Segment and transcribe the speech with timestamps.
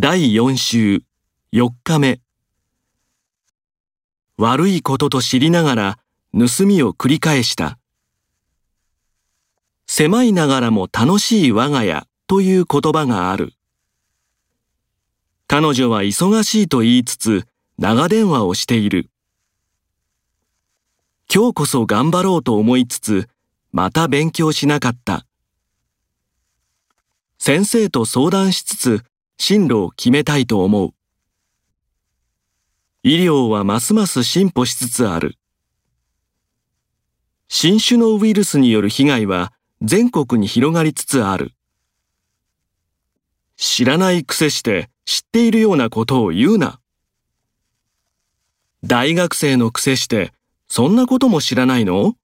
[0.00, 1.02] 第4週
[1.52, 2.20] 4日目。
[4.36, 5.98] 悪いことと知りながら
[6.32, 7.80] 盗みを繰り返した。
[9.88, 13.54] 狭いながらも楽しい我が家という言葉がある。
[15.48, 17.44] 彼女は忙しいと言いつつ
[17.76, 19.10] 長電話をしている。
[21.28, 23.28] 今日こそ頑張ろうと思いつつ
[23.72, 25.26] また勉強しなかった。
[27.40, 29.02] 先生と相談しつつ
[29.38, 30.90] 進路を決めたいと思う。
[33.04, 35.36] 医療はますます進歩しつつある。
[37.48, 41.52] 新種のウイルスによる被害は全国に広がりつつある。
[43.56, 46.80] 知らないくせして知っているようなことを言うな。
[48.84, 50.32] 大学生のくせして
[50.68, 52.16] そんなことも知らないの？